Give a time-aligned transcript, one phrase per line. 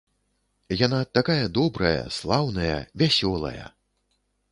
[0.85, 3.65] Яна такая добрая, слаўная, вясёлая!